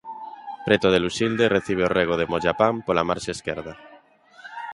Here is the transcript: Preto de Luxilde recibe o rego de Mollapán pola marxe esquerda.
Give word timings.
Preto 0.65 0.87
de 0.91 0.99
Luxilde 1.05 1.53
recibe 1.57 1.83
o 1.85 1.93
rego 1.97 2.15
de 2.17 2.29
Mollapán 2.31 2.75
pola 2.85 3.07
marxe 3.09 3.29
esquerda. 3.37 3.73